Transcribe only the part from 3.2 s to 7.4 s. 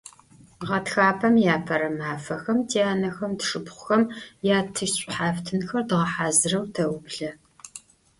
tşşıpxhuxem yattışt ş'uhaftınxer dğehazıreu teuble.